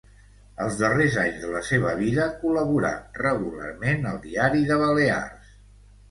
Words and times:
Els 0.63 0.75
darrers 0.77 1.17
anys 1.23 1.35
de 1.41 1.49
la 1.55 1.59
seva 1.67 1.91
vida 1.99 2.23
col·laborà 2.43 2.91
regularment 3.19 4.07
al 4.13 4.17
Diari 4.23 4.63
de 4.71 4.79
Balears. 4.85 5.53